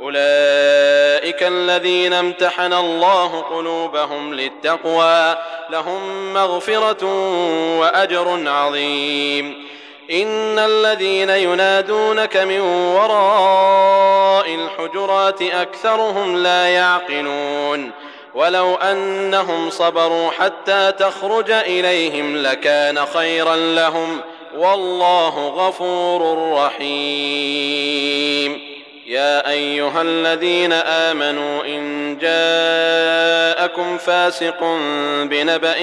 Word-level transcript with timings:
أولئك 0.00 1.42
الذين 1.42 2.12
امتحن 2.12 2.72
الله 2.72 3.40
قلوبهم 3.40 4.34
للتقوى 4.34 5.36
لهم 5.70 6.34
مغفرة 6.34 7.04
وأجر 7.78 8.48
عظيم. 8.50 9.68
إن 10.10 10.58
الذين 10.58 11.30
ينادونك 11.30 12.36
من 12.36 12.60
وراء 12.60 14.54
الحجرات 14.54 15.42
أكثرهم 15.42 16.36
لا 16.36 16.68
يعقلون. 16.68 17.90
ولو 18.34 18.74
أنهم 18.74 19.70
صبروا 19.70 20.30
حتى 20.30 20.92
تخرج 20.92 21.50
إليهم 21.50 22.36
لكان 22.36 23.06
خيرا 23.06 23.56
لهم. 23.56 24.20
والله 24.56 25.48
غفور 25.48 26.52
رحيم. 26.52 27.73
يا 29.24 29.50
أيها 29.50 30.02
الذين 30.02 30.72
آمنوا 30.72 31.64
إن 31.64 32.18
جاءكم 32.18 33.98
فاسق 33.98 34.60
بنبأ 35.22 35.78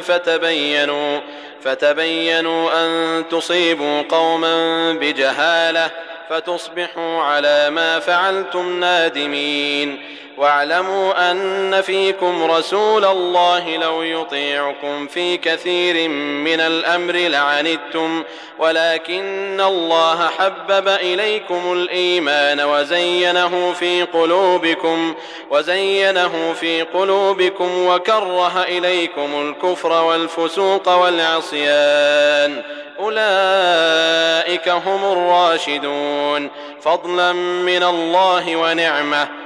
فتبينوا 0.00 1.20
فتبينوا 1.64 2.70
أن 2.84 3.24
تصيبوا 3.28 4.02
قوما 4.02 4.92
بجهالة 4.92 5.90
فتصبحوا 6.30 7.22
على 7.22 7.70
ما 7.70 7.98
فعلتم 7.98 8.80
نادمين. 8.80 10.00
واعلموا 10.36 11.30
أن 11.30 11.80
فيكم 11.80 12.50
رسول 12.50 13.04
الله 13.04 13.76
لو 13.76 14.02
يطيعكم 14.02 15.06
في 15.06 15.36
كثير 15.36 16.08
من 16.08 16.60
الأمر 16.60 17.14
لعنتم 17.14 18.22
ولكن 18.58 19.60
الله 19.60 20.28
حبب 20.38 20.88
إليكم 20.88 21.72
الإيمان 21.72 22.60
وزينه 22.60 23.72
في 23.72 24.02
قلوبكم 24.02 25.14
وزينه 25.50 26.52
في 26.60 26.82
قلوبكم 26.82 27.86
وكره 27.86 28.62
إليكم 28.62 29.30
الكفر 29.34 30.04
والفسوق 30.04 30.88
والعصيان. 30.88 32.62
أولئك 33.00 34.68
هم 34.68 35.04
الراشدون. 35.12 36.50
فضلا 36.82 37.32
من 37.62 37.82
الله 37.82 38.56
ونعمة. 38.56 39.45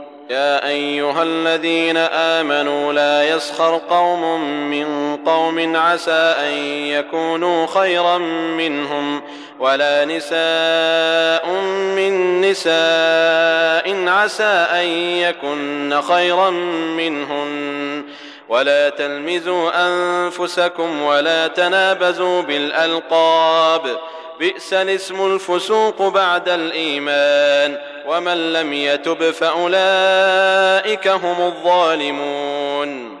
يا 0.31 0.67
أيها 0.67 1.23
الذين 1.23 1.97
آمنوا 1.97 2.93
لا 2.93 3.29
يسخر 3.29 3.81
قوم 3.89 4.41
من 4.69 5.17
قوم 5.25 5.75
عسى 5.75 6.35
أن 6.39 6.53
يكونوا 6.87 7.67
خيرا 7.67 8.17
منهم 8.57 9.21
ولا 9.59 10.05
نساء 10.05 11.51
من 11.95 12.41
نساء 12.41 14.07
عسى 14.07 14.67
أن 14.71 14.87
يكن 15.17 16.01
خيرا 16.01 16.49
منهن 16.97 18.03
ولا 18.49 18.89
تلمزوا 18.89 19.71
أنفسكم 19.87 21.01
ولا 21.01 21.47
تنابزوا 21.47 22.41
بالألقاب 22.41 23.97
بئس 24.41 24.73
الاسم 24.73 25.33
الفسوق 25.33 26.07
بعد 26.07 26.49
الإيمان 26.49 27.77
ومن 28.07 28.53
لم 28.53 28.73
يتب 28.73 29.31
فأولئك 29.31 31.07
هم 31.07 31.41
الظالمون. 31.41 33.20